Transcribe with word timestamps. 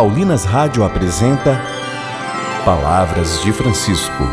Paulinas 0.00 0.46
Rádio 0.46 0.82
apresenta 0.82 1.60
Palavras 2.64 3.42
de 3.42 3.52
Francisco. 3.52 4.24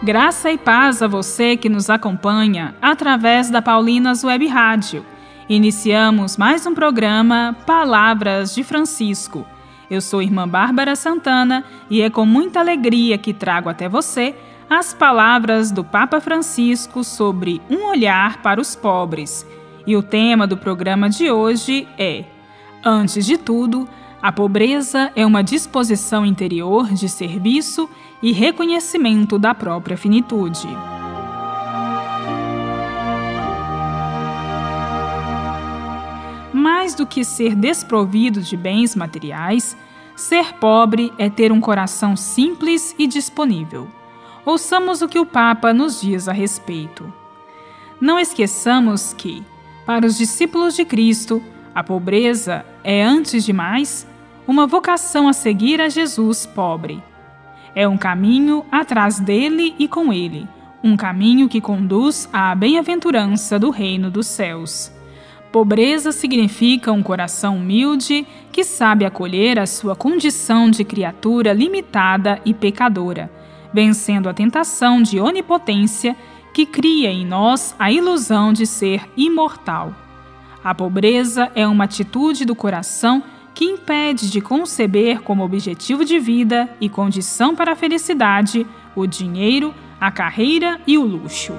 Graça 0.00 0.52
e 0.52 0.56
paz 0.56 1.02
a 1.02 1.08
você 1.08 1.56
que 1.56 1.68
nos 1.68 1.90
acompanha 1.90 2.76
através 2.80 3.50
da 3.50 3.60
Paulinas 3.60 4.22
Web 4.22 4.46
Rádio. 4.46 5.04
Iniciamos 5.48 6.36
mais 6.36 6.64
um 6.64 6.74
programa 6.74 7.56
Palavras 7.66 8.54
de 8.54 8.62
Francisco. 8.62 9.44
Eu 9.90 10.00
sou 10.00 10.22
irmã 10.22 10.46
Bárbara 10.46 10.94
Santana 10.94 11.64
e 11.90 12.02
é 12.02 12.08
com 12.08 12.24
muita 12.24 12.60
alegria 12.60 13.18
que 13.18 13.34
trago 13.34 13.68
até 13.68 13.88
você 13.88 14.32
as 14.70 14.94
palavras 14.94 15.72
do 15.72 15.82
Papa 15.82 16.20
Francisco 16.20 17.02
sobre 17.02 17.60
um 17.68 17.88
olhar 17.88 18.40
para 18.42 18.60
os 18.60 18.76
pobres. 18.76 19.44
E 19.84 19.96
o 19.96 20.04
tema 20.04 20.46
do 20.46 20.56
programa 20.56 21.10
de 21.10 21.32
hoje 21.32 21.88
é: 21.98 22.26
Antes 22.84 23.24
de 23.24 23.38
tudo, 23.38 23.88
a 24.20 24.32
pobreza 24.32 25.12
é 25.14 25.24
uma 25.24 25.42
disposição 25.42 26.26
interior 26.26 26.92
de 26.92 27.08
serviço 27.08 27.88
e 28.20 28.32
reconhecimento 28.32 29.38
da 29.38 29.54
própria 29.54 29.96
finitude. 29.96 30.66
Mais 36.52 36.94
do 36.96 37.06
que 37.06 37.24
ser 37.24 37.54
desprovido 37.54 38.40
de 38.40 38.56
bens 38.56 38.96
materiais, 38.96 39.76
ser 40.16 40.54
pobre 40.54 41.12
é 41.16 41.30
ter 41.30 41.52
um 41.52 41.60
coração 41.60 42.16
simples 42.16 42.96
e 42.98 43.06
disponível. 43.06 43.86
Ouçamos 44.44 45.02
o 45.02 45.08
que 45.08 45.20
o 45.20 45.26
Papa 45.26 45.72
nos 45.72 46.00
diz 46.00 46.26
a 46.26 46.32
respeito. 46.32 47.12
Não 48.00 48.18
esqueçamos 48.18 49.12
que, 49.12 49.44
para 49.86 50.04
os 50.04 50.18
discípulos 50.18 50.74
de 50.74 50.84
Cristo, 50.84 51.40
a 51.74 51.82
pobreza 51.82 52.64
é, 52.82 53.02
antes 53.02 53.44
de 53.44 53.52
mais, 53.52 54.06
uma 54.46 54.66
vocação 54.66 55.28
a 55.28 55.32
seguir 55.32 55.80
a 55.80 55.88
Jesus 55.88 56.46
pobre. 56.46 57.02
É 57.74 57.86
um 57.88 57.96
caminho 57.96 58.64
atrás 58.70 59.18
dele 59.18 59.74
e 59.78 59.88
com 59.88 60.12
ele, 60.12 60.46
um 60.82 60.96
caminho 60.96 61.48
que 61.48 61.60
conduz 61.60 62.28
à 62.32 62.54
bem-aventurança 62.54 63.58
do 63.58 63.70
reino 63.70 64.10
dos 64.10 64.26
céus. 64.26 64.92
Pobreza 65.50 66.12
significa 66.12 66.92
um 66.92 67.02
coração 67.02 67.58
humilde 67.58 68.26
que 68.50 68.64
sabe 68.64 69.04
acolher 69.04 69.58
a 69.58 69.66
sua 69.66 69.94
condição 69.94 70.70
de 70.70 70.84
criatura 70.84 71.52
limitada 71.52 72.40
e 72.44 72.54
pecadora 72.54 73.30
vencendo 73.72 74.28
a 74.28 74.34
tentação 74.34 75.02
de 75.02 75.18
onipotência 75.18 76.14
que 76.52 76.66
cria 76.66 77.10
em 77.10 77.24
nós 77.24 77.74
a 77.78 77.90
ilusão 77.90 78.52
de 78.52 78.66
ser 78.66 79.08
imortal. 79.16 79.94
A 80.64 80.74
pobreza 80.74 81.50
é 81.56 81.66
uma 81.66 81.84
atitude 81.84 82.44
do 82.44 82.54
coração 82.54 83.22
que 83.52 83.64
impede 83.64 84.30
de 84.30 84.40
conceber 84.40 85.20
como 85.20 85.44
objetivo 85.44 86.04
de 86.04 86.18
vida 86.18 86.68
e 86.80 86.88
condição 86.88 87.54
para 87.54 87.72
a 87.72 87.76
felicidade 87.76 88.66
o 88.94 89.06
dinheiro, 89.06 89.74
a 90.00 90.10
carreira 90.10 90.80
e 90.86 90.96
o 90.96 91.02
luxo. 91.02 91.52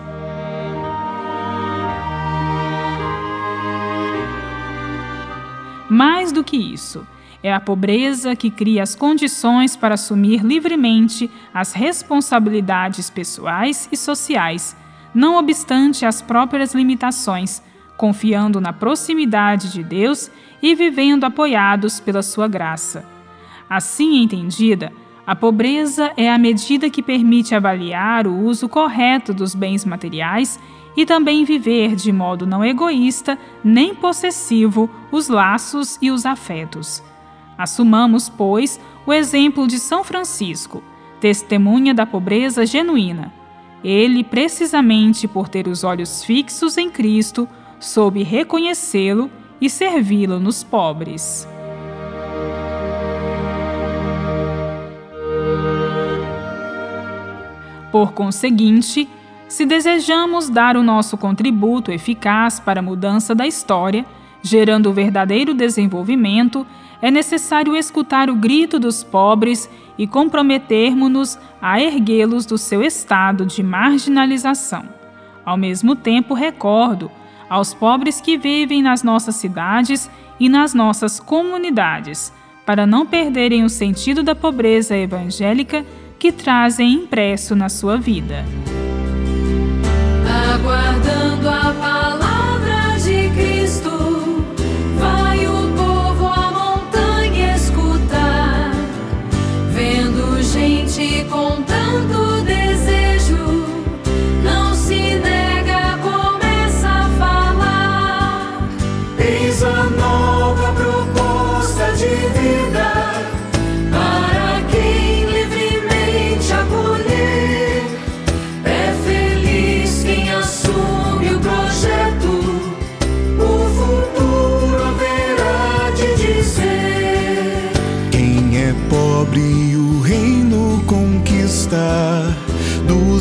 Mais 5.89 6.31
do 6.31 6.43
que 6.43 6.57
isso, 6.57 7.05
é 7.43 7.53
a 7.53 7.59
pobreza 7.59 8.35
que 8.35 8.49
cria 8.49 8.81
as 8.81 8.95
condições 8.95 9.75
para 9.75 9.95
assumir 9.95 10.43
livremente 10.43 11.29
as 11.53 11.73
responsabilidades 11.73 13.09
pessoais 13.09 13.89
e 13.91 13.97
sociais, 13.97 14.75
não 15.13 15.37
obstante 15.37 16.05
as 16.05 16.21
próprias 16.21 16.73
limitações, 16.73 17.61
confiando 17.97 18.59
na 18.59 18.73
proximidade 18.73 19.71
de 19.71 19.83
Deus 19.83 20.31
e 20.61 20.75
vivendo 20.75 21.23
apoiados 21.23 21.99
pela 21.99 22.21
sua 22.21 22.47
graça. 22.47 23.05
Assim 23.69 24.21
entendida, 24.21 24.91
a 25.25 25.35
pobreza 25.35 26.11
é 26.17 26.29
a 26.29 26.37
medida 26.37 26.89
que 26.89 27.01
permite 27.01 27.55
avaliar 27.55 28.27
o 28.27 28.39
uso 28.39 28.67
correto 28.67 29.33
dos 29.33 29.55
bens 29.55 29.85
materiais 29.85 30.59
e 30.95 31.05
também 31.05 31.43
viver 31.45 31.95
de 31.95 32.11
modo 32.11 32.45
não 32.45 32.63
egoísta 32.63 33.37
nem 33.63 33.95
possessivo 33.95 34.89
os 35.11 35.27
laços 35.29 35.97
e 36.01 36.11
os 36.11 36.25
afetos. 36.25 37.01
Assumamos, 37.57 38.29
pois, 38.29 38.79
o 39.05 39.13
exemplo 39.13 39.67
de 39.67 39.79
São 39.79 40.03
Francisco, 40.03 40.83
testemunha 41.19 41.93
da 41.93 42.05
pobreza 42.05 42.65
genuína. 42.65 43.33
Ele, 43.83 44.23
precisamente 44.23 45.27
por 45.27 45.47
ter 45.47 45.67
os 45.67 45.83
olhos 45.83 46.23
fixos 46.23 46.77
em 46.77 46.89
Cristo, 46.89 47.47
soube 47.83 48.23
reconhecê-lo 48.23 49.29
e 49.59 49.69
servi-lo 49.69 50.39
nos 50.39 50.63
pobres. 50.63 51.47
Por 57.91 58.13
conseguinte, 58.13 59.07
se 59.47 59.65
desejamos 59.65 60.49
dar 60.49 60.75
o 60.75 60.81
nosso 60.81 61.15
contributo 61.15 61.91
eficaz 61.91 62.59
para 62.59 62.79
a 62.79 62.83
mudança 62.83 63.35
da 63.35 63.45
história, 63.45 64.03
gerando 64.41 64.91
verdadeiro 64.91 65.53
desenvolvimento, 65.53 66.65
é 67.01 67.11
necessário 67.11 67.75
escutar 67.75 68.29
o 68.29 68.35
grito 68.35 68.79
dos 68.79 69.03
pobres 69.03 69.69
e 69.97 70.07
comprometermos-nos 70.07 71.37
a 71.61 71.79
erguê-los 71.79 72.45
do 72.45 72.57
seu 72.57 72.81
estado 72.81 73.45
de 73.45 73.61
marginalização. 73.61 74.89
Ao 75.45 75.55
mesmo 75.55 75.95
tempo, 75.95 76.33
recordo 76.33 77.11
aos 77.53 77.71
pobres 77.71 78.19
que 78.19 78.35
vivem 78.35 78.81
nas 78.81 79.03
nossas 79.03 79.35
cidades 79.35 80.09
e 80.39 80.49
nas 80.49 80.73
nossas 80.73 81.19
comunidades, 81.19 82.33
para 82.65 82.87
não 82.87 83.05
perderem 83.05 83.63
o 83.63 83.69
sentido 83.69 84.23
da 84.23 84.33
pobreza 84.33 84.97
evangélica 84.97 85.85
que 86.17 86.31
trazem 86.31 86.93
impresso 86.93 87.55
na 87.55 87.69
sua 87.69 87.95
vida. 87.95 88.43
Aguardando 90.55 91.47
a 91.47 91.73
palavra 91.79 92.43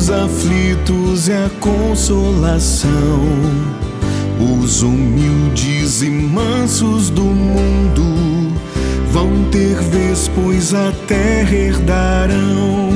aflitos 0.09 1.29
é 1.29 1.45
a 1.45 1.49
consolação. 1.59 2.89
Os 4.39 4.81
humildes 4.81 6.01
e 6.01 6.09
mansos 6.09 7.09
do 7.09 7.23
mundo 7.23 8.51
vão 9.11 9.29
ter 9.51 9.75
vez, 9.81 10.29
pois 10.35 10.73
a 10.73 10.91
terra 11.07 11.55
herdarão. 11.55 12.89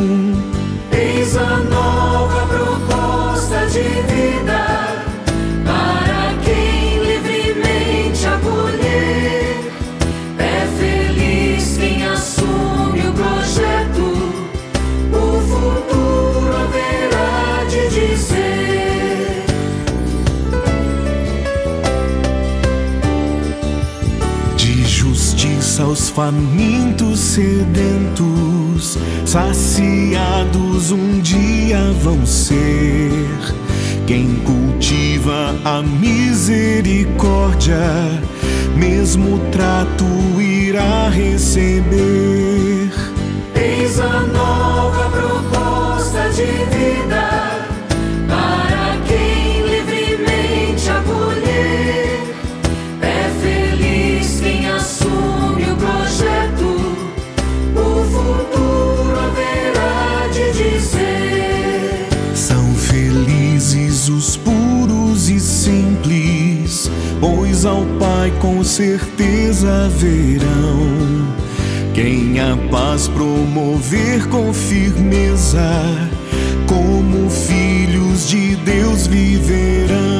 Eis 0.91 1.37
a 1.37 1.57
nova 1.57 2.47
proposta 2.47 3.65
de 3.67 3.81
vida 3.81 4.16
famintos 26.17 27.19
sedentos, 27.19 28.97
saciados 29.23 30.91
um 30.91 31.19
dia 31.19 31.77
vão 32.01 32.25
ser. 32.25 33.21
Quem 34.07 34.33
cultiva 34.37 35.55
a 35.63 35.83
misericórdia, 35.83 37.77
mesmo 38.75 39.37
trato 39.51 40.05
irá 40.41 41.07
receber. 41.09 42.89
Eis 43.53 43.99
a 43.99 44.21
nova 44.21 44.76
pois 67.19 67.65
ao 67.65 67.85
Pai 67.99 68.31
com 68.39 68.63
certeza 68.63 69.89
verão. 69.89 71.27
Quem 71.93 72.39
a 72.39 72.55
paz 72.69 73.07
promover 73.07 74.27
com 74.27 74.53
firmeza, 74.53 75.59
como 76.67 77.29
filhos 77.29 78.27
de 78.27 78.55
Deus 78.57 79.07
viverão. 79.07 80.16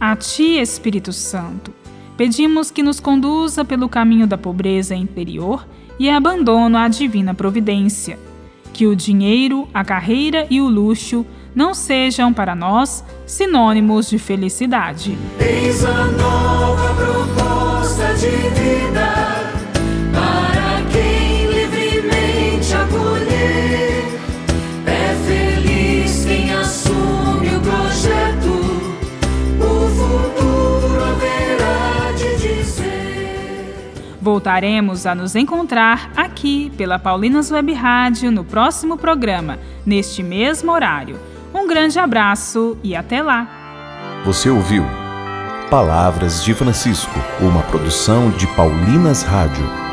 A 0.00 0.14
Ti, 0.14 0.60
Espírito 0.60 1.12
Santo, 1.12 1.74
pedimos 2.16 2.70
que 2.70 2.84
nos 2.84 3.00
conduza 3.00 3.64
pelo 3.64 3.88
caminho 3.88 4.28
da 4.28 4.38
pobreza 4.38 4.94
interior 4.94 5.66
e 5.98 6.08
abandono 6.08 6.78
à 6.78 6.86
divina 6.86 7.34
providência. 7.34 8.16
Que 8.72 8.86
o 8.86 8.94
dinheiro, 8.94 9.66
a 9.74 9.84
carreira 9.84 10.46
e 10.48 10.60
o 10.60 10.68
luxo 10.68 11.26
não 11.52 11.74
sejam 11.74 12.32
para 12.32 12.54
nós 12.54 13.04
sinônimos 13.26 14.08
de 14.08 14.18
felicidade. 14.18 15.18
Eis 15.40 15.84
a 15.84 16.04
nova 16.04 16.94
proposta 16.94 18.14
de 18.14 18.30
vida 18.60 19.07
Voltaremos 34.38 35.04
a 35.04 35.16
nos 35.16 35.34
encontrar 35.34 36.12
aqui 36.16 36.70
pela 36.76 36.96
Paulinas 36.96 37.50
Web 37.50 37.72
Rádio 37.72 38.30
no 38.30 38.44
próximo 38.44 38.96
programa, 38.96 39.58
neste 39.84 40.22
mesmo 40.22 40.70
horário. 40.70 41.18
Um 41.52 41.66
grande 41.66 41.98
abraço 41.98 42.78
e 42.80 42.94
até 42.94 43.20
lá! 43.20 43.48
Você 44.24 44.48
ouviu 44.48 44.84
Palavras 45.68 46.44
de 46.44 46.54
Francisco, 46.54 47.18
uma 47.40 47.64
produção 47.64 48.30
de 48.30 48.46
Paulinas 48.54 49.24
Rádio. 49.24 49.87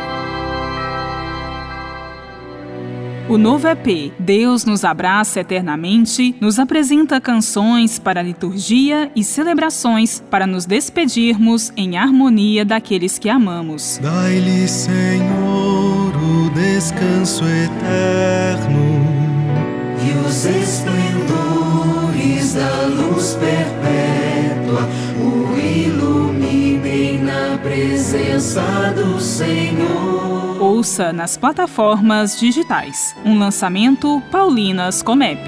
O 3.27 3.39
novo 3.39 3.68
EP 3.68 4.13
Deus 4.19 4.66
nos 4.66 4.86
abraça 4.86 5.39
eternamente 5.39 6.36
nos 6.39 6.60
apresenta 6.60 7.19
canções 7.19 7.98
para 7.98 8.22
liturgia 8.22 9.12
e 9.16 9.24
celebrações 9.24 10.24
para 10.30 10.45
nos 10.45 10.68
despedirmos 10.68 11.74
em 11.75 11.98
harmonia 11.98 12.63
daqueles 12.63 13.18
que 13.18 13.27
amamos. 13.27 14.00
Dai-lhe, 14.00 14.68
Senhor, 14.68 16.13
o 16.16 16.51
descanso 16.51 17.44
eterno. 17.45 19.04
E 20.06 20.12
os 20.28 20.45
esplendores 20.45 20.94
da 22.54 22.86
luz 22.86 23.39
perpétua 23.39 24.88
o 25.19 25.57
iluminem 25.57 27.24
na 27.24 27.57
presença 27.57 28.62
do 28.95 29.19
Senhor. 29.19 30.34
Ouça 30.75 31.13
nas 31.13 31.38
plataformas 31.38 32.38
digitais. 32.38 33.16
Um 33.24 33.39
lançamento 33.39 34.22
Paulinas 34.30 35.01
Comep. 35.01 35.39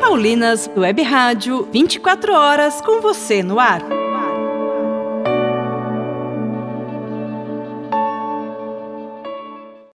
Paulinas 0.00 0.68
Web 0.76 1.00
Rádio, 1.02 1.68
24 1.72 2.34
horas 2.34 2.80
com 2.80 3.00
você 3.00 3.44
no 3.44 3.60
ar. 3.60 3.97